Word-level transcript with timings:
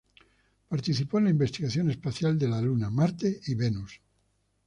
Participó 0.67 1.19
en 1.19 1.25
la 1.25 1.29
investigación 1.29 1.91
espacial 1.91 2.39
de 2.39 2.47
la 2.47 2.59
Luna, 2.59 2.89
Marte 2.89 3.39
y 3.45 3.53
Venus. 3.53 4.01